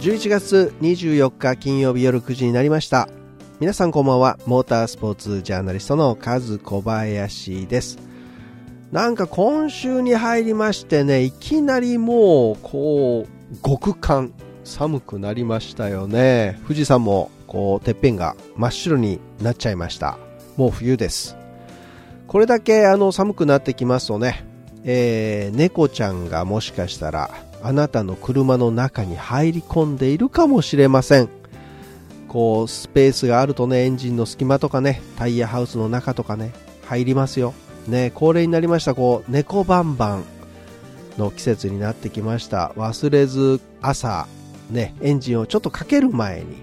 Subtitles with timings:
[0.00, 3.08] 11月24日金曜日夜9時になりました。
[3.60, 4.40] 皆さんこんばんは。
[4.46, 8.00] モータースポーツジャーナリストのカズ小林です。
[8.90, 14.34] なんか今週に入りましてねいきなりもうこう極寒
[14.64, 16.58] 寒くなりましたよね。
[16.64, 20.18] 富士山もこうてっぺんが真っ白になっちゃいました。
[20.56, 21.36] もう冬です。
[22.34, 24.44] これだけあの寒くなってきますとね、
[24.82, 27.30] えー、猫ちゃんがもしかしたら
[27.62, 31.28] あなたの車の中に入り込んでいるかもしれません。
[32.26, 36.52] こうスペースがあるとねエンジンの隙間とかねタイヤハウスの中とかね
[36.86, 37.54] 入りますよ。
[37.86, 40.24] ね恒例になりましたこう猫バンバン
[41.16, 42.72] の季節になってきました。
[42.74, 44.26] 忘れず朝
[44.70, 46.56] ねエンジンをちょっとかける前に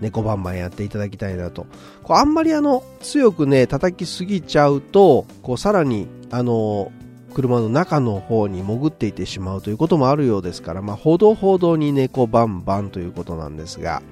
[0.00, 1.66] 猫バンバンやっていただきたいなと
[2.02, 6.92] こうあんまりあの強くね叩きすぎちゃうとこうさらにあの
[7.36, 14.02] 車の中の方に潜っていてしまうということもあるようですから、まあ、ほどほどに猫バンバンということなんですが、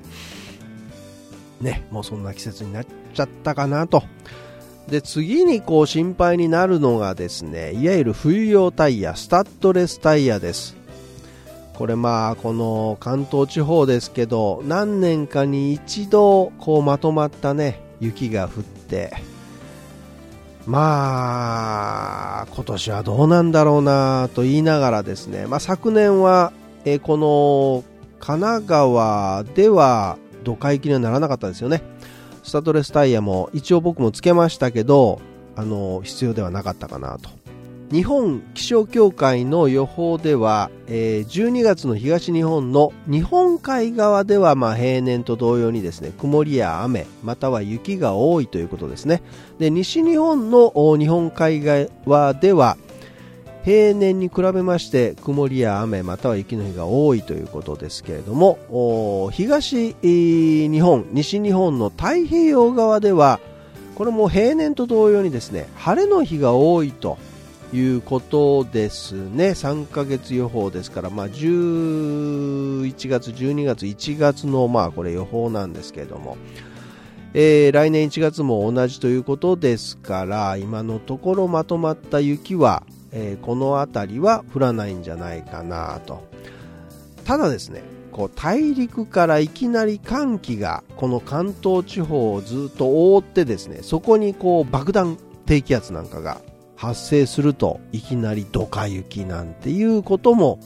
[1.63, 4.03] ね、もうそんな季節になっちゃったかなと。
[4.89, 10.77] で、次にこう心配になるのがですね、いわゆる冬用タイヤ、スタッドレスタイヤです。
[11.75, 19.13] これまあ、この関東地方ですけど、何年かに一度、こうまとまったね、雪が降って、
[20.67, 26.53] まあ、今年はどうなんだろうなと言いながらですね、まあ、昨年は、
[26.85, 27.83] えこの
[28.21, 31.83] 神奈川では土海行きにはならなかったですよね。
[32.43, 35.21] スタッドレスタイヤも一応僕もつけましたけど、
[35.57, 37.44] あの、必要ではなかったかなと。
[37.91, 49.23] 日本気象協会の予報では、えー、12月の東日本の日本海側ではまあ平年と同様にですね曇りや雨または雪が多いということですね。
[49.59, 52.77] で西日本の日本海側では
[53.65, 63.41] 平年に比べまして曇りや雨または雪の日が多いということですけれども東日本西日本の太平洋側では
[63.95, 67.17] これも平年と同様にですね晴れの日が多いと
[67.75, 69.51] いうことですね。
[69.51, 76.37] 3ヶ月予報ですから、まあ、11月、12月、1月の、まあ、これ予報なんですけれども、
[77.35, 86.23] えー、来年1月も同じということですから、今のところまとまった雪は、えー、この辺りは降らないんじゃないかなと。
[87.25, 96.41] ただですね、こう大陸からいきなり寒気がこの関東地方をずっと覆ってですね、そこにこう爆弾低気圧なんかが
[96.85, 100.59] 発生するといきなりドカ雪なんていうことも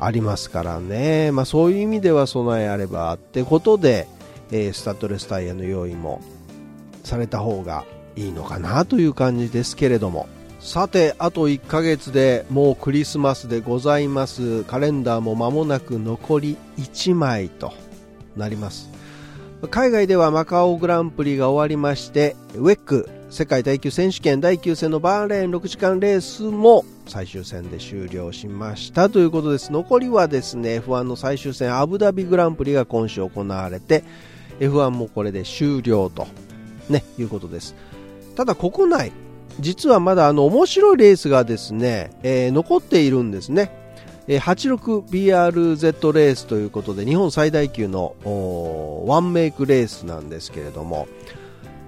[0.00, 4.06] ありますからね、まあ、そういう意味では備えあればってことで、
[4.50, 6.20] えー、スタッドレスタイヤの用意も
[7.04, 7.84] された方が
[8.16, 10.28] いいのかなという感じですけれども。
[10.60, 14.64] さてあと1ヶ月でもうクリスマスでございます。
[14.64, 17.72] カレンダーも間もなく残り1枚と
[18.36, 18.90] なります。
[19.70, 29.10] 海外ではマカオグランプリが終わりましてウェック世界耐久選手権第9戦のバーレーン6時間レースも最終戦で終了しました。
[29.10, 29.70] ということです。
[29.70, 34.02] 残りはですね F1 の最終戦アブダビグランプリが今週行われて
[34.60, 36.26] F1 もこれで終了と、
[36.88, 37.74] ね、いうことです。
[38.34, 39.12] ただ国内
[39.60, 43.70] 実はまだあの面白いレースがですね、えー、残っているんですね。
[44.26, 48.14] 86BRZ レースということで日本最大級の
[49.06, 51.08] ワンメイクレースなんですけれども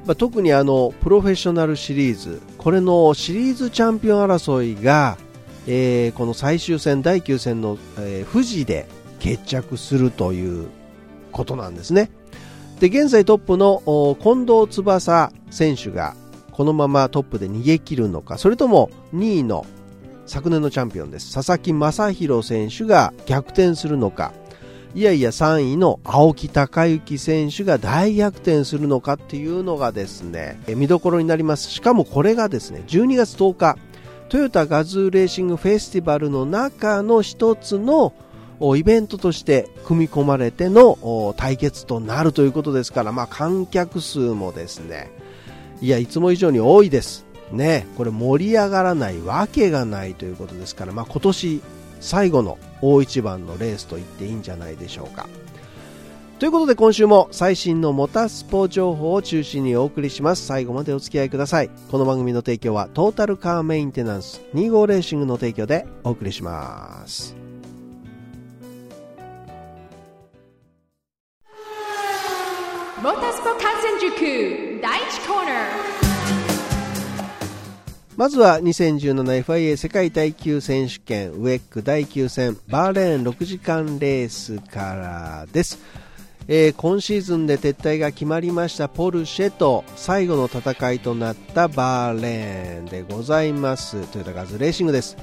[0.07, 2.41] まあ、特にあのプロフェッショナルシリーズ。
[2.59, 5.19] これのシリーズチャンピオン争いが、
[5.67, 10.69] えー、この最終戦第9戦の、えー、富士で決着するという
[11.33, 12.11] ことなんですね。
[12.81, 16.17] で現在トップの近藤翼選手が
[16.51, 18.39] このままトップで逃げ切るのか。
[18.39, 19.67] それとも2位の
[20.27, 21.35] 昨年のチャンピオンです。
[21.35, 24.33] 佐々木正宏選手が逆転するのか。
[24.93, 31.71] いやいや3位の青木孝之選手が大逆転するのかっていうのがですね、見どころになります。
[31.71, 33.79] しかもこれがですね、12月10日、
[34.29, 38.13] トヨタガズーレーシングフェスティバルの中の一つの
[38.77, 45.13] イベントとして組み込まれての対決となるということですから、まあ観客数もですね、
[45.81, 47.27] いや、いつも以上に多いです。
[47.53, 51.61] ね、これ盛り上がらないわけがないということですから、まあ今年
[52.01, 55.29] 最後の大一番のレースと言っていいんじゃないでしょうか。
[56.39, 60.47] ということで今週も最新のモタスポ情報を中心にお送りします。
[60.47, 61.71] 最後までお付き合いください。
[61.91, 67.37] この番組の提供はトータルカーメンテナンス2号レーシングの提供でお送りします。
[73.03, 76.20] モータースポ観戦塾第1コーナー
[78.21, 85.79] まずは 2017FIA 世界耐久選手権ウェック第9戦バーレーン6時間レースからです、
[86.47, 94.07] えー、今シーズンで撤退が決まりましたポルシェと最後の戦いとなったバーレーンでございます。
[94.09, 95.17] トヨタガズレーシングです。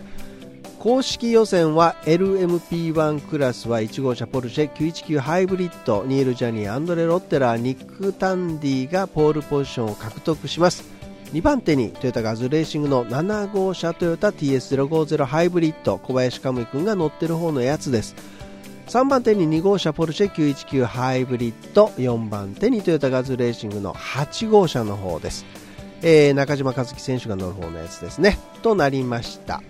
[0.79, 10.96] 公式予選は LMP1 クラスは1号車ポルシェ919ハイブリッドニール・ジャニーアンドレ・ロッテラーニック・タンディがポールポジションを獲得します。
[11.33, 18.15] 2番手にトヨタガズレーシングの7号車トヨタ TS050 ハイブリッド小林カムイ君が乗ってる方のやつです。
[18.87, 25.45] 3番手に2号車ポルシェ919ハイブリッド4番手にトヨタガズレーシングの8号車の方です、
[26.01, 28.39] えー、中島和樹選手が乗る方のやつですね。
[28.61, 29.61] となりました。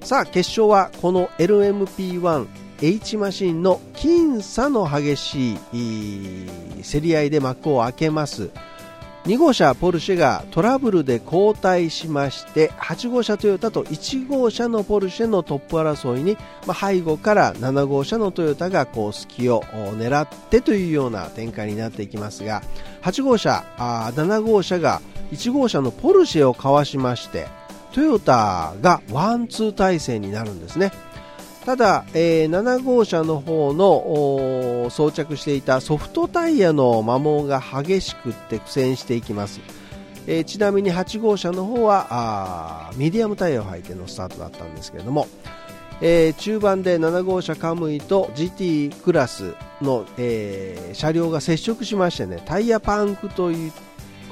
[0.00, 2.46] さあ決勝はこの LMP1
[2.80, 5.58] H マシンの僅差の激しい
[6.82, 8.50] 競り合いで幕を開けます。
[9.24, 16.36] 2号車ポルシェがトラブルで交代しまして8号車トヨタと1号車のポルシェのトップ争いに、
[16.66, 22.62] まあ、背後から7号車のトヨタがこう隙を狙ってというような展開になっていきますが
[23.02, 27.46] 8号車あ7号車が1号車のポルシェをかわしまして
[27.92, 30.90] トヨタがワンツー体制になるんですね。
[31.64, 39.60] ただ、えー、7号車の方の装着していたソフトタイヤの摩耗が激しくって苦戦していきます、
[40.26, 45.28] えー、ちなみに8号車の方はあミディアムタイヤを履いてのスタートだったんですけれども、
[46.00, 53.72] えー、中盤で7号車カムイと GT クラスの、えー、車両が接触しましてねタイヤパンクという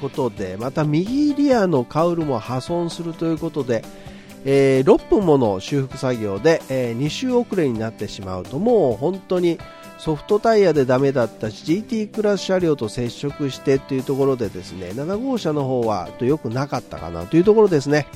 [0.01, 3.85] ことでまた右リアのカウルも破損するということで、
[4.45, 9.59] えー、6分もの修復作業で、えー、2周遅れになってしまうともう本当に
[9.97, 18.07] ソフトタイヤでダメだったし GT クラス車両と接触してというところでですね7号車の方はとよくなかったかなというところですね、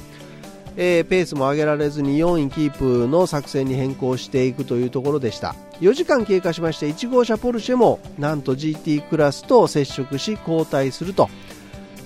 [0.77, 5.55] えー、ペースも上げられずに4位キープの作戦に変更していくというところでした。
[5.81, 11.29] 4時間経過しまして1号車ポルシェもなんと GT クラスと接触し交代すると。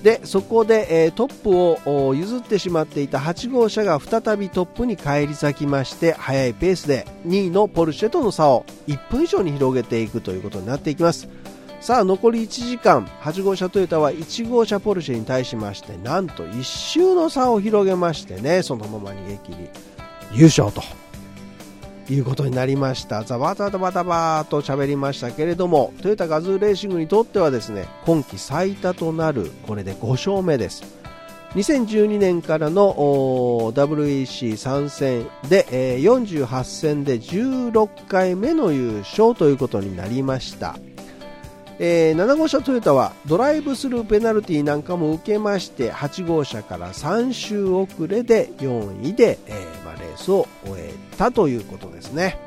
[0.02, 11.28] でそこで、えー、トップを譲ってしまっていた8号車が再びトップに返り咲きまして速いペースで2位のポルシェとの差を1分以上に広げていくということになっていきます。
[11.80, 19.68] さあ残り1時間8号車トヨタは1号車ポルシェに対しましてなんと1周の差を広げましてねそのまま逃げ切り
[20.32, 20.82] 優勝と。
[22.10, 23.24] いうことになりました。
[23.24, 31.00] ザバタバタバーと喋りましたけれどもトヨタガズーレーシングにとってはですね今季最多となるこれで5勝目です。
[31.54, 32.94] 2012年からの
[33.74, 40.76] WEC 参戦で、えー、48戦で16回目の優勝ということになりました。
[41.82, 52.38] えー、7号車トヨタはドライブスルーペナルティなんかも受けまして8号車から3周遅れで4位で、えーまあ、レースを終えたということですね。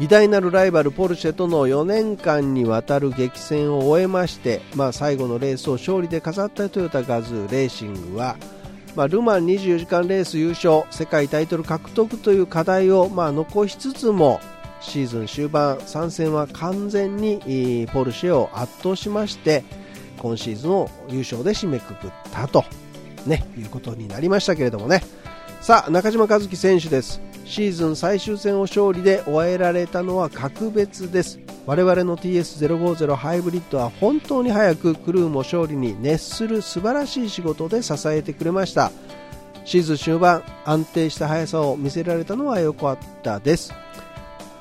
[0.00, 8.36] 偉大なるライバルポルシェとの4年間にわたる激戦を終えまして、まあ、最後のレースを勝利で飾ったトヨタガズーレーシングは、
[8.96, 14.40] まあ、ルマン24時間レース優勝世界タイトル獲得という課題をまあ残しつつも
[14.82, 19.64] シーズン終盤3戦は完全にポルシェを圧倒しまして
[20.18, 22.64] 今シーズンを優勝で締めくくったと、
[23.26, 25.02] ね、いうことになりましたけれどもね。
[25.60, 27.20] さあ中島和樹選手です。
[27.44, 31.38] シーズン最終戦を勝利で終えられたのは格別です。
[31.66, 38.90] 我々の TS050 ハイブリッドは本当に早くクルーも勝利に熱する素晴らしい仕事で支えてくれました。
[39.64, 43.72] シーズン終盤安定した速さを見せられたのは良かったです。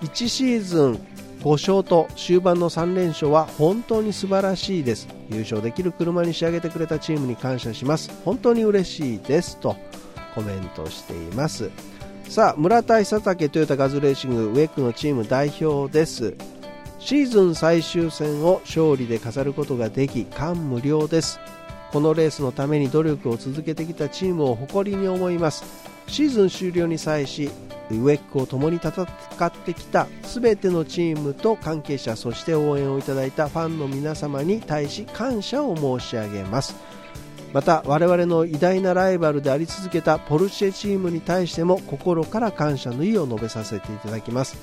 [0.01, 0.99] 1シーズン
[1.41, 5.07] 5勝と終盤の3連勝は本当に素晴らしいです。
[5.29, 8.11] 優勝できる車に仕上げてくれたチームに感謝します。
[8.23, 9.75] 本当に嬉しいですと
[10.35, 11.71] コメントしています。
[12.29, 16.35] さあ村田久武トヨタガズレーシングウェックのチーム代表です。
[16.99, 21.39] シーズン最終戦を勝利で飾ることができ感無量です。
[21.91, 25.63] このレースのために努力を続けてきたチームを誇りに思います。
[26.07, 27.49] シーズン終了に際し
[27.97, 36.75] ウェックを共に戦ってきた全てのチームと関係者そして応援をいただいたファンの皆様に対し感謝を申し上げます。
[37.53, 44.57] また我々の偉大なライバルであり続けたポルシェチームに対しても心から感謝の意を述べさせていただきます。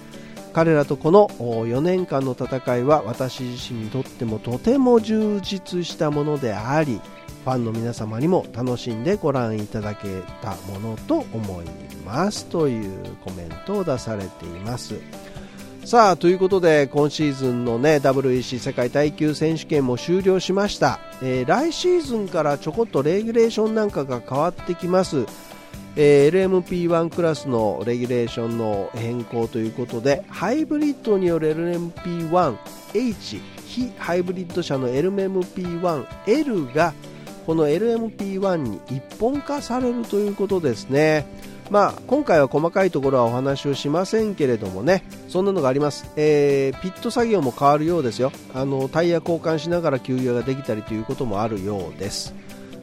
[0.54, 7.00] 彼らとこの4年間の戦いは私自身にとってもとても充実したものであり
[7.48, 11.66] ファンの皆様にも楽しんでご覧いただけたものと思い
[12.04, 14.96] ますというコメントを出されています。
[15.86, 25.24] さあということで今シーズンの、ね、WEC 世界耐久選手権も終了しました、えー、来シーズンからちょこっとレギュレーションなんかが変わってきます、
[25.96, 36.92] えー、LMP1 クラスのレギュレーションの変更ということでハイブリッドによる LMP1H 非ハイブリッド車の LMP1L が
[37.48, 41.24] この LMP1 に一本化されるということですね。
[41.70, 45.02] まあ、今回は細かいところはお話をしませんけれどもね。
[45.28, 48.32] そんなのがあります、えー、ピット作業も変わるようですよ。
[48.54, 52.34] あのタイヤ交換しながら給油ができたりということもあるようです。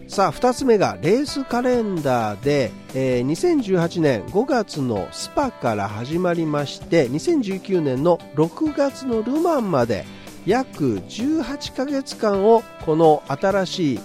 [0.07, 10.05] さあ2つ目がレースカレンダーで、えー、2018年5月のスパから始まりまして2019年の6月のルマンまで
[10.45, 13.99] 約18ヶ月間をこの新しいウ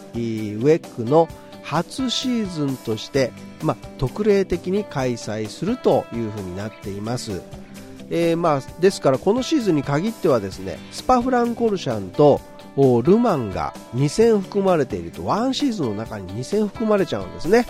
[0.65, 1.29] ェックの
[1.63, 3.33] 初シーズンとして
[3.63, 7.43] まあ、特例的に開催するというふうになっています。
[8.11, 12.41] えー、まあ、ですからこのシーズンに限ってはですねスパフランコルシャンと
[13.05, 15.25] ルマンが2戦含まれていると。
[15.25, 17.67] ワンシーズンの中に2戦含まれちゃうんですね、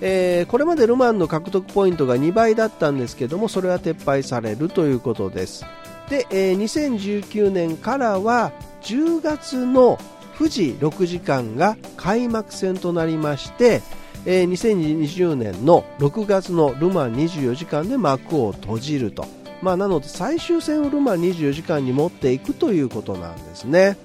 [0.00, 5.64] えー、これまでルマンの獲得ポイントが2倍だったんですけどもそれは撤廃されるということです。
[6.08, 9.98] で、えー、2019年からは10月の
[10.36, 13.82] 富士6時間が開幕戦となりまして
[14.26, 19.24] えー、2020年の6月のルマン24時間で幕を閉じると、
[19.62, 23.96] まあ、なので最終戦をルマン24時間に持っていくということなんですね。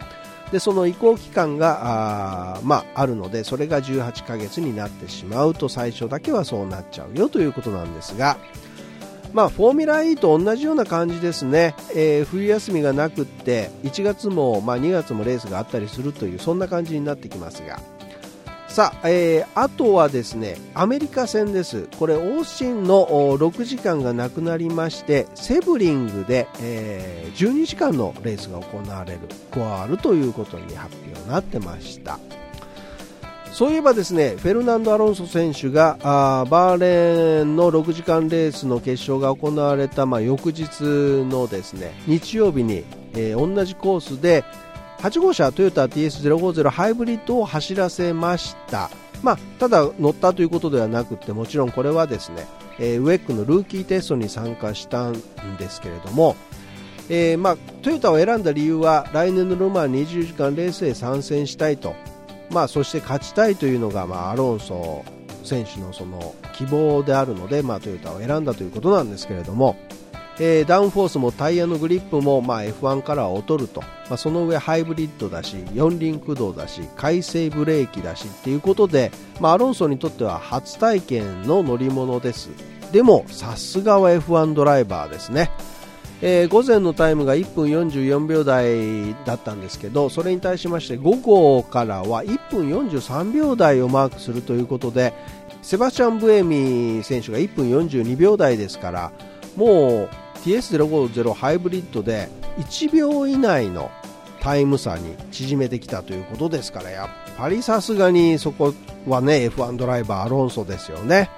[0.51, 8.38] でその移行期間があ,、まあ、あるのでそれが18ヶ月になってしまうと最初だけはそうなっちゃうよということなんですが
[9.33, 17.79] まあ、フォーミュラ E と同じような感じですね、えー、冬休みがなくって1月も、まあ、2月もレースがあったりするというそんな感じになってきますが
[18.73, 21.87] さあ、えー、あとはですね、アメリカ戦です。
[21.99, 23.05] これ、オーシンの
[23.37, 29.19] 6時間がなくなりまして、セブリングで、えー、12時間のレースが行われる、
[29.51, 32.17] 加わるということに発表になってました。
[33.53, 40.81] そういえばですね、フェルナンド・アロンソ選手がーバーレーンの6時間レースの決勝が行われた、まあ、翌日
[41.24, 42.83] のですね、日曜日に、
[43.13, 44.43] えー、同じコースで、
[45.01, 48.89] 8号車トヨタ TS050 ハイブリッドを走らせました、
[49.22, 52.48] まあ、ただ乗ったということではなくてもちろんこれはですね、
[52.79, 55.13] えー、ウェックのルーキーテストに参加したん
[55.60, 56.36] ですけれども、
[57.07, 61.95] えー、まあ、トヨタを選んだ理由は来年のルマン20時間レースへ参戦したいと、
[62.50, 65.03] まあ、そして勝ちたいというのが、まあ、アロンソ
[65.43, 69.75] 選手のその希望であるので、まあ、トヨタを選んだということなんですけれども、
[70.39, 82.50] えー、ダウンフォースもタイヤのグリップも、まあ、F1 からは劣ると、まあ、その上ハイブリッドだし四輪駆動だし回生ブレーキだしっていうことで、まあ、アロンソにとっては初体験の乗り物です。
[82.91, 85.50] でもさすがは F1 ドライバーですね、
[86.25, 95.13] えー、午前のタイムが1分44秒台だったんですけどそれに対しまして午後からは1分43秒台をマークするということで
[95.62, 99.12] セバスチャン・ブエミ選手が1分42秒台ですから
[99.58, 100.10] もう
[100.46, 103.92] TS050 ハイブリッドで1秒以内の
[104.39, 108.74] タイム差に縮めてきたということですからやっぱりさすがにそこ
[109.08, 111.30] はね F1 ドライバーアロンソですよね。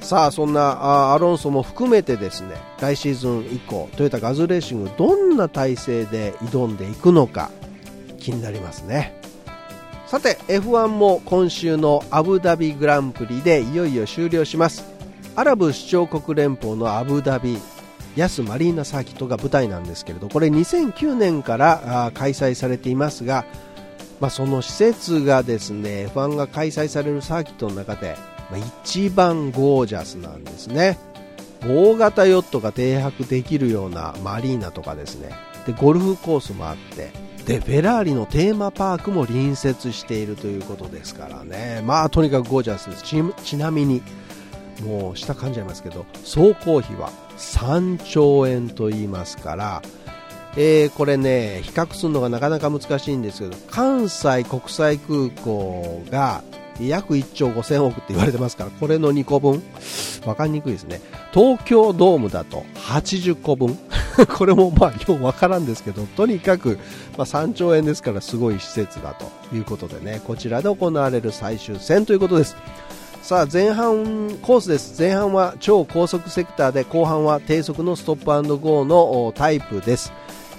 [0.00, 7.50] さあそんなアロンソも含めてですね来シーズン以降トヨタガズレーシングどんな体制で挑んでいくのか
[8.18, 9.18] 気になりますね。
[10.06, 14.84] さて F1 も今週のアブダビグランプリでいよいよ終了します。
[15.36, 17.58] アラブ首長国連邦のアブダビ
[18.16, 23.44] ヤスマリーナサーキットが舞台なんですけれどこれ2009年から開催されていますが、
[24.18, 28.16] まあ、その施設がですね F1 が開催されるサーキットの中で、
[28.50, 30.98] まあ、一番ゴージャスなんですね。
[31.66, 35.30] 大型ヨットが停泊できるようなマリーナとかですね。
[35.66, 37.10] でゴルフコースもあって。
[37.44, 41.82] でフェラーリのテーマパークも隣接しているということですからね。
[41.84, 43.02] まあとにかくゴージャスです。
[43.44, 44.02] ちなみに
[44.82, 49.82] もう下噛んじゃいますけど総工費は3兆円と言いますから、
[50.56, 56.42] えー、これね比較するのがなかなか難しいんですけど関西国際空港が
[56.88, 59.62] 約1兆5000億って言われてますからこれの2個分。
[60.24, 61.00] 分かりにくいですね。
[61.32, 63.78] 東京ドームだと80個分。
[64.36, 66.78] これもまあよう分からんですけどとにかく、
[67.16, 70.20] まあ、3兆円ですからすごい施設だということでね。
[70.26, 72.56] こちらで行われる最終戦ということです。
[73.22, 75.00] さあ前半コースです。
[75.00, 80.12] 前半は超高速セクターで後半は低速のストップゴーのタイプです。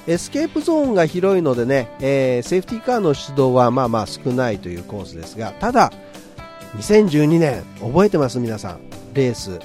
[0.07, 5.91] エスケープゾーンが広いのでね、えー、セーフティーカーの出動はまあまあ少ないというコースですがただ
[6.75, 8.39] 2012年覚えてます？
[8.39, 8.79] 皆さん。
[9.13, 9.59] レース。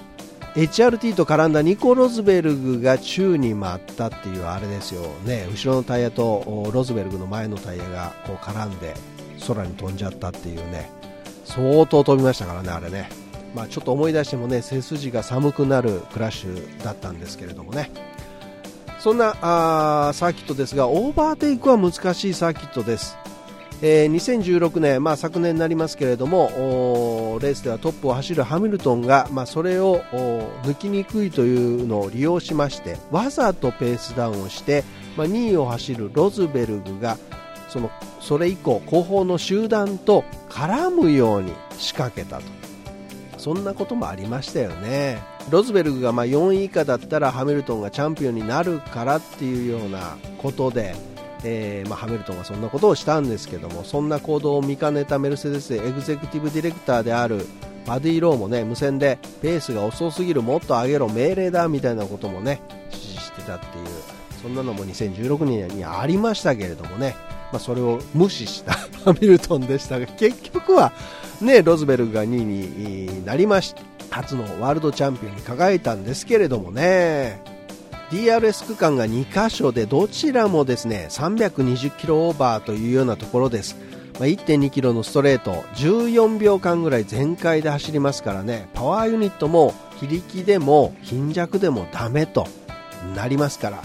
[0.55, 5.47] HRT と絡んだニコ・ロズベルグが宙に舞ったっていうあれですよね。
[5.51, 8.95] 後ろのタイヤとロズベルグの前のタイヤがこう絡んで
[9.47, 10.91] 空に飛んじゃったっていうね。
[11.45, 13.09] 相当飛びましたからねあれね。
[13.55, 17.91] まあ、ちょっと思い出してもね背筋が寒くなるクラッシュだったんですけれどもね。
[18.99, 23.17] そんなあサーキットですがオーバーテイクは難しいサーキットです。
[23.83, 30.00] えー、2016年、まあ、昨年になりますけれどもレースではトップを走るハミルトンが、まあ、それを
[30.62, 34.85] 抜きにくいというのを利用しましてわざとペースダウンをして、
[35.16, 37.18] まあ、2位を走るロズベルグが
[37.68, 37.90] その
[38.21, 42.45] それ以降後方の集団と絡むように仕掛けたと。
[43.38, 45.23] そんなこともありましたよね。
[45.50, 50.97] ロズベルグがま4位以下だったらハミルトンがチャンピオンになるからっていうようなことで
[51.45, 57.47] えー、まあ、ハミルトンはそんなことをしたんですけどもそんな行動を見かねたメルセデスエグゼクティブディレクターである
[57.85, 63.87] パディ・ローもね無線でペースが遅すぎるもっと上げろ命令だみたいなこともね指示してたっていう
[64.43, 67.14] そんなのも2016年にありましたけれどもね、
[67.52, 68.73] まあ、それを無視した
[69.05, 70.93] ハミルトンでしたが結局は、
[71.40, 77.56] ね、ロズベルが2位になりまして初のワールドチャンピオンに輝いたんですけれどもね。
[78.11, 83.77] DRS 区間が2箇所でどちらもですね320キロオーバーというようなところです、
[84.15, 92.47] まあ、1.2キロのストレート14秒間ぐらい全開で走りますからねパワーユニットも非力でも貧弱でもダメと
[93.15, 93.83] なりますから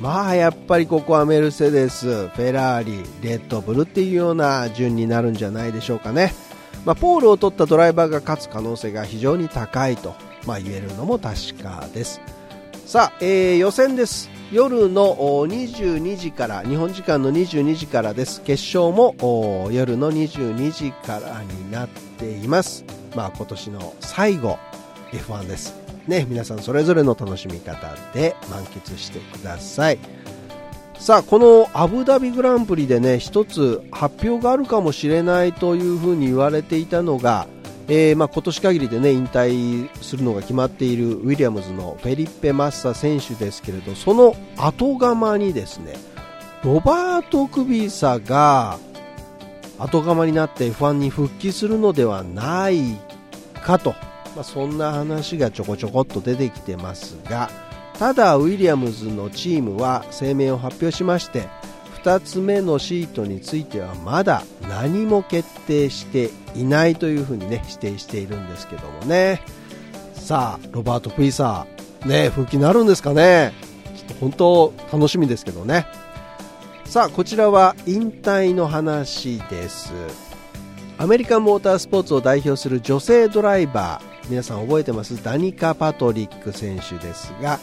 [0.00, 6.32] まあやっぱりここはメルセデス、フェラーリ、レッドブルっていうような順になるんじゃないでしょうかね。
[6.84, 10.14] まあ、ポールを取ったドライバーが勝つ可能性が非常に高いと、
[10.46, 12.20] まあ、言えるのも確かです。
[12.88, 14.30] さあ、えー、予選です。
[14.50, 15.14] 夜の
[15.46, 18.40] 22時から日本時間の22時からです。
[18.40, 22.86] 決勝も夜の22時からになっています。
[23.14, 24.58] まあ今年の最後
[25.12, 25.74] F1 です。
[26.06, 29.98] ね皆さんそれぞれの楽しみ方で満喫してください。
[30.98, 37.48] さあこのアブダビグランプリでね一つ発表があるかもしれないというふうに言われていたのが
[37.90, 45.94] えー、まあ、今年限りで、ね、引退するのが決まっているウィリアムズのフェリッペ・マッサ選手ですけれどその後釜にですね
[46.62, 48.78] ロバート・クビサが
[49.78, 52.98] 後釜になって F1 に復帰するのではない
[53.62, 53.94] かと、
[54.34, 57.48] まあ、そんな話がちょこちょこっと出てきてますが
[57.98, 61.48] ただウィリアムズのチームは声明を発表しまして
[62.08, 69.42] 2つ目のシートについてはまだ何も決定していないというふうにね指定しているんですけどもね。
[70.14, 73.52] さあロバート・プイサーね復帰になるんですかね。
[73.94, 75.86] ちょっと本当楽しみですけどね。
[76.86, 79.92] さあこちらは引退の話です。
[80.96, 84.30] アメリカンモータースポーツを代表する女性ドライバー。
[84.30, 85.22] 皆さん覚えてます？
[85.22, 87.58] ダニカ・パトリック選手ですが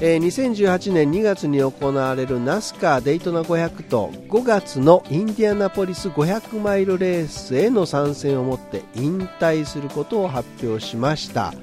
[0.00, 11.54] えー、2018年2月に行われるナスカーデイトナ500と5月のインディアナポリス500マイルレースへの参戦をもって引退することを発表しました、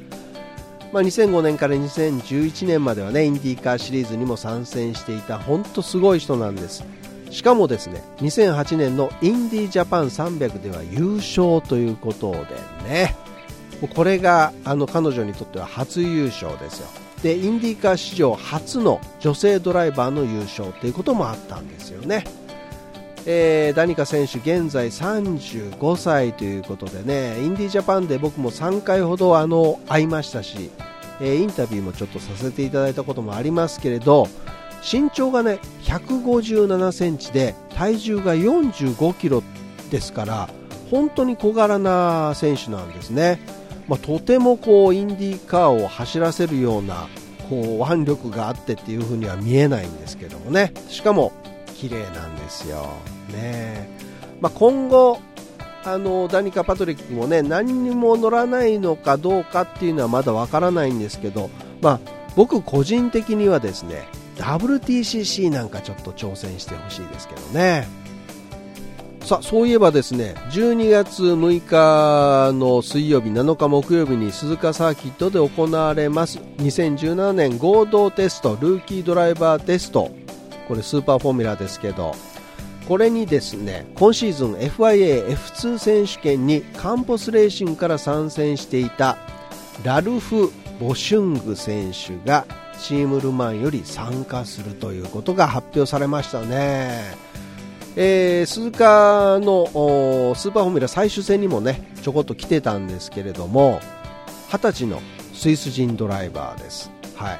[0.93, 6.85] まあ、2005年から2011年まではねインディーカーシリーズにも参戦していた本当すごい人なんです。
[7.31, 12.39] しかもですね2008年のインディージャパン300では優勝ということで
[12.89, 13.15] ね。
[13.95, 17.00] これがあの彼女にとっては初優勝ですよ。
[17.23, 22.23] でインディーカー史上初の女性ドライバーの優勝ということもあったんですよね、
[23.25, 30.71] えー、ダニカ選手現在35歳ということでねインディージャパンで僕も3回ほどあの会いましたし、
[31.19, 34.27] えー、インタビューもちょっとさせていただいたこともありますけれど
[34.81, 39.43] 身長がね157センチで体重が45キロ
[39.91, 40.49] ですから
[40.89, 43.60] 本当に小柄な選手なんですね。
[43.91, 47.09] まあ、とてもこうインディーカーを走らせるような
[47.49, 50.71] こう腕力があってっていう風には見えないんですけどもね。
[50.87, 51.33] しかも
[51.75, 52.87] 綺麗なんですよ、
[53.33, 53.89] ね。
[54.39, 55.19] まあ、今後
[55.83, 61.49] あのダニカ・パトリックもね何にも乗らないのかどうかっていうのはまだわからないんですけど、
[61.81, 61.99] まあ、
[62.37, 67.89] 僕個人的にはですね WTCC なんかちょっと挑戦してほしいですけどね。
[69.31, 80.11] さそういえばですね12月6日の水曜日7日木曜日に鈴鹿サーキットで行われます2017年合同テストルーキードライバーテスト
[80.67, 82.13] これスーパーフォーミュラですけど
[82.89, 89.17] これにですね今シーズン FIA-F2 選手権にカンポスレーシングから参戦していた
[89.85, 92.45] ラルフ・ボシュング選手が
[92.81, 97.30] チームルマンより参加するということが発表されましたね。
[97.95, 103.79] えー、鈴鹿のスーパーフォーミュラ最終戦にもねちょこっと来てたんですけれども
[104.49, 105.01] 20歳の
[105.33, 107.39] スイス人ドライバーです、はい、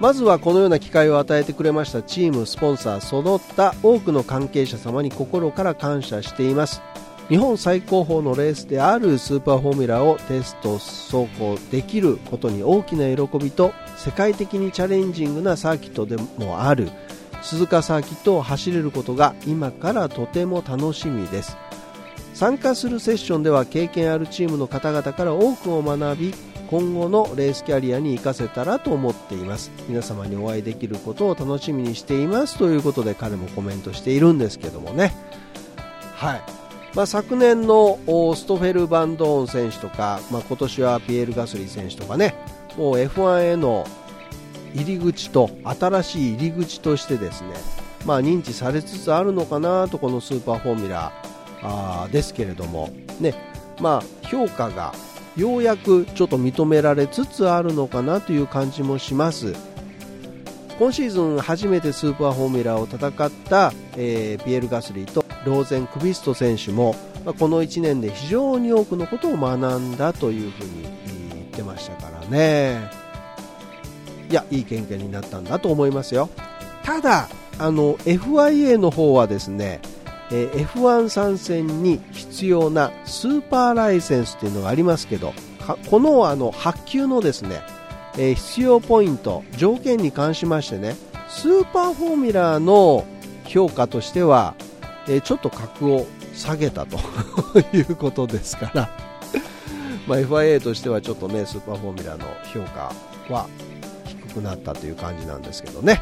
[0.00, 6.82] まずはこのような機会を与えてくれましたチームスポンサーその他多くの関係者様に心から感謝しています。
[7.28, 16.90] 日本最高峰のレースであるスーパーフォーミュラをテスト走行できることに大きな喜びと世界的にチャレンジングなサーキットでもある。
[17.42, 21.56] 鈴鹿サーキットを走れることが今からとても楽しみです。
[22.34, 26.34] 参加するセッションでは経験あるチームの方々から多くを学び
[26.70, 29.70] 今後のレースキャリアに生かせたらと思っています。
[29.88, 32.56] 皆様にお会いできることを楽しみにしています。
[32.56, 35.14] ということで彼もコメントしているんですけどもね。
[36.14, 36.62] はい。
[36.94, 37.98] まあ、昨年の
[38.34, 42.34] ストフェル・バンドーン選手とか、まあ、今年はピエール・ガスリー選手とかね
[42.76, 43.86] もう F1 への
[44.74, 47.54] 入り口と新しい入り口としてですね、
[48.06, 51.12] まあ、認知されつつあるのかなとこのスーパーフォーミュラ
[51.62, 53.34] あですけれども、ね
[53.80, 54.92] まあ、評価が
[55.36, 59.54] ようやくちょっと認められつつあるのかなという感じもします。
[60.78, 70.82] 今シーズン初めてスーパーフォーミュラーを戦った、えー、ピエール・ガスリーとローゼンクビスト選手も、まあ、この1年で非常に多くのことを学んだというふうに
[71.28, 73.01] 言ってましたからね。
[74.32, 76.30] いやいい経験になったんだと思いますよ。
[76.82, 79.80] ただあの FIA の方はですね
[80.30, 85.34] え F1 参戦に必要なスーパーライセンスっていうのがありますけど
[85.90, 87.60] このあの発給のですね、
[88.18, 90.96] え必要ポイント条件に関しましてね
[91.28, 93.04] スーパーフォーミュラーの
[93.44, 94.54] 評価としては
[95.08, 96.98] えー、ちょっと格を下げたと
[97.76, 98.90] いうことですから。
[100.06, 102.92] ま、FIA としてはちょっとねスーパーフォーミュラーの評価
[103.32, 103.46] は
[104.32, 106.00] くなったという感じなんですけどね。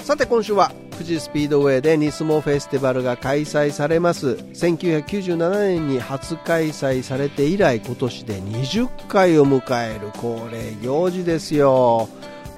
[0.00, 4.32] さて今週は富士スピードウェイでニスモフェスティバルが開催されます。
[4.32, 12.08] 1997年に初開催されて以来今年で20回を迎える恒例行事ですよ。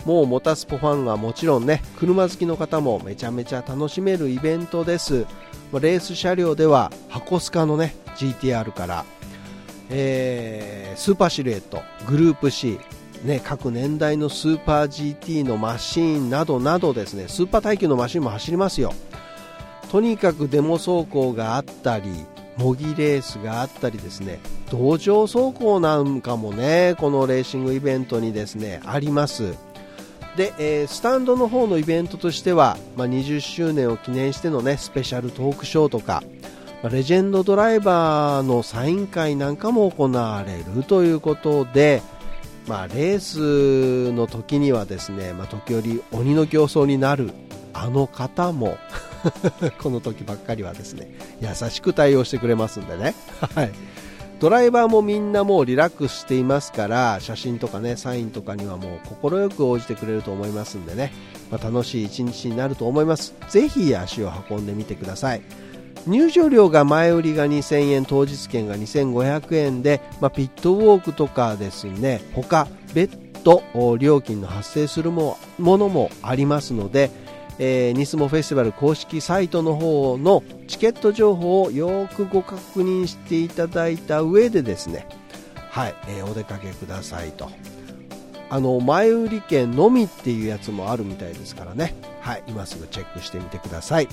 [0.04, 5.26] もうモタスポファンはもちろんね車好きの方もめちゃめちゃ楽しめるイベントです。
[5.74, 9.04] レース車両では箱スカのね GTR から、
[9.88, 12.78] えー、スーパーシルエットグループ C
[13.24, 18.92] ね、各年代のスーパー GT のマシーンなどなどですねスーパー耐久のマシンも走りますよ。
[19.90, 22.10] とにかくデモ走行があったり
[22.56, 29.54] 模擬レースがあったりですね道場走行なんかもねこのレーシングイベントにですねあります。
[30.36, 36.22] で、えー、スタンドの方のイベントとしては、まあ、20周年を記念してのねスペシャルトークショーとか、
[36.82, 42.02] まあ、レジェンドドライバーのサイン会なんかも行われるということで、
[42.66, 47.32] まあ、レースの時にはですね、まあ、時折鬼の競争になる
[47.72, 48.78] あの方も
[49.82, 53.14] この時ばっかりはですね優しく対応してくれますんでね。
[53.54, 53.70] はい。
[54.40, 61.12] ドライバーもみんなもうリラックスしていますから写真とかねサインとかにはもう快く応じてくれると思いますんでね、
[61.48, 63.34] まあ、楽しい一日になると思います。
[63.48, 65.42] ぜひ足を運んでみてください。
[66.06, 72.20] 入場料が前売りが2000円当日券が2500円で、まあ、ピットウォークとかですね。
[72.34, 73.62] 他別途
[73.98, 77.10] 料金の発生するものもありますので
[77.58, 85.06] えー、ニスモフェスティバル公式サイトの方のチケット情報をよくご確認していただいた上でですね。
[85.70, 87.50] はい、えー、お出かけくださいと。
[88.50, 91.94] あの前売り券のみっていうやつもあるみたいですからね。
[92.20, 94.08] はい今すぐチェックしてみてください。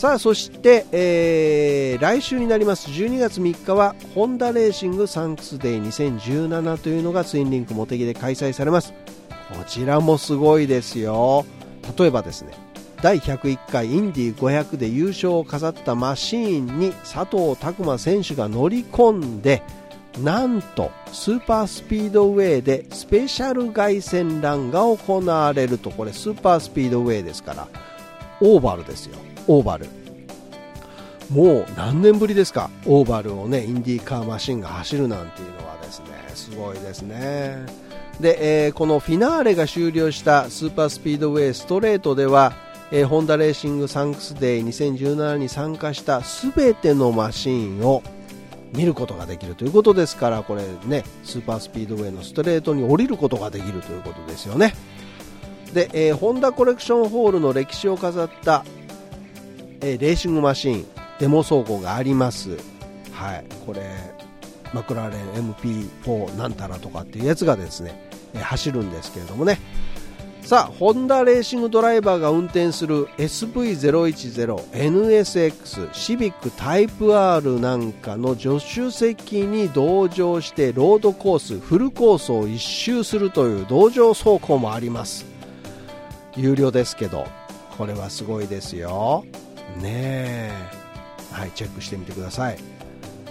[0.00, 2.88] さあそして、えー、来週になります。
[2.88, 8.94] 12月3日はホンダレーシングサンクスデー2017というのがツインリンクモテギで開催されます。
[9.50, 11.44] こちらもすごいですよ。
[11.98, 12.52] 例えばですね
[13.02, 19.62] 第101回インディ500で優勝を飾ったマシーンに佐藤琢磨選手が乗り込んで
[20.22, 25.90] なんとスーパースピードウェイでスペシャル凱旋ランが行われると。
[25.90, 27.68] これスーパースピードウェイですから
[28.40, 29.16] オーバルですよ。
[29.46, 29.86] オーバル。
[31.30, 32.70] もう何年ぶりですか？
[32.86, 36.06] オーバルをねインディーカーマシンが走るなんていうのはですね。
[36.34, 37.66] すごいですね。
[38.18, 42.52] で、えー、このフィナーレが終了したスーパースピードウェイストレートでは
[42.92, 46.22] えー、ホンダレーシングサンクスデー2017に参加した
[46.52, 48.02] 全てのマシンを
[48.74, 54.74] 見ることができるということですからこれねスーパースピードウェイのストレートに降りることができるということですよね。
[55.74, 58.64] で、えー、ホンダコレクションホールの歴史を飾った、
[59.80, 60.86] えー、レーシングマシン
[61.18, 62.56] デモ走行があります。
[63.12, 63.44] はい。
[63.66, 63.82] これ
[64.72, 65.20] マクラーレン
[65.54, 69.60] MP4 なんたらとかっていうやつがですね、え走るんですけれどもね。
[70.42, 85.24] さあホンダレーシングドライバーが運転する SV010NSX シビックタイプ R なんかの助手席に同乗してロードコースフルコースを一周するという同乗走行もあります。
[86.36, 87.26] 有料ですけど
[87.76, 89.24] これはすごいですよ。
[89.80, 90.52] ねえ。
[91.32, 92.58] はいチェックしてみてください。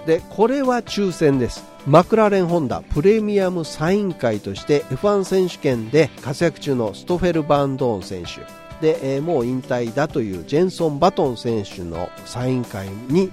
[0.05, 1.63] でこれは抽選です。
[1.85, 8.41] マクラーレンホンダプレミアムサイン会として F1 選手権で活躍中のストフェル・バンドーン選手。
[8.81, 13.29] で、えー、もう引退だというジェンソン・バトン選手のサイン会に、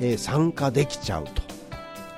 [0.00, 1.42] えー、参加できちゃうと。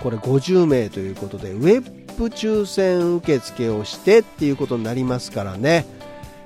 [0.00, 1.80] これ50名ということでウェ
[2.16, 5.84] ブ抽選受付をしてっていうことになりますからね、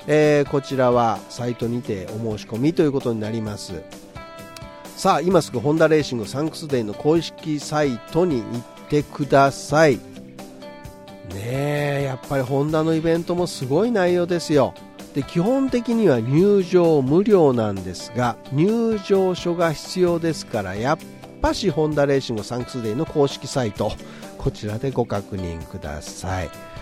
[0.07, 3.83] えー、こちらはサイトにてお申し込みということになります。
[4.97, 9.97] さあ今すぐホンダレーシングサンクスデイの公式サイトに行ってください。
[9.97, 10.01] ね
[11.35, 14.75] えやっぱりホンダのイベントもすごい内容ですよ。
[15.15, 20.99] で基本的には入場無料なんですが入場書が必要ですからやっ
[21.41, 23.93] ぱしホンダレーシングサンクスデイの公式サイト
[24.39, 26.74] こちらでご確認ください。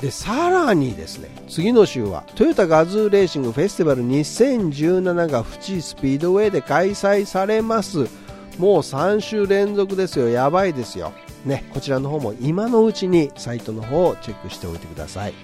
[0.00, 8.08] でさらにですね次の週はトヨタガズーレーシングフェスティバル2017が富士スピードウェイで開催されます。
[8.58, 10.28] もう3週連続ですよ。
[10.28, 11.12] やばいですよ。
[11.44, 15.34] ねこちらの方も今のうちにサイトの方をチェックしておいてください。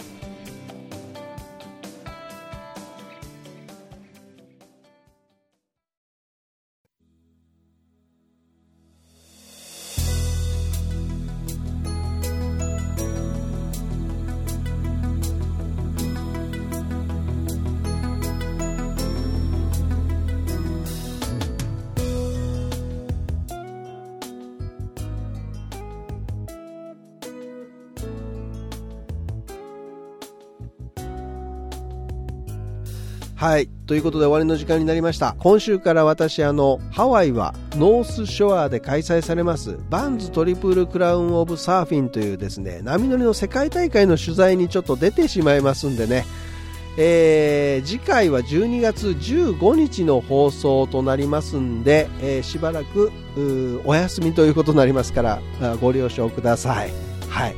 [33.46, 33.68] はい。
[33.86, 35.36] ということで終わりの時間になりました。
[35.38, 46.26] 今週から私、あの、ハワイはノースショアで開催されます、バンズトリプルクラウンオブサーフィンというですね、波乗りの世界大会の取材にちょっと出てしまいますんでね、
[46.98, 53.12] えー、次回は12月15日の放送となりますんで、えー、しばらく
[53.84, 55.40] お休みということになりますから
[55.80, 56.90] ご了承ください。
[57.28, 57.54] はい。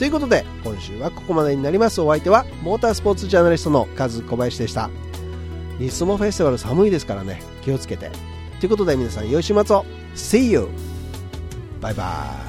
[0.00, 2.00] ということで、今週はここまでになります。
[2.00, 4.90] お相手は、モータースポーツジャーナリストのカズ小林でした。
[5.78, 8.10] リスモフェスティバル寒いですからね、気をつけて。
[8.60, 10.68] ということで皆さん、良い週末を !See you!
[11.80, 12.47] バイバイ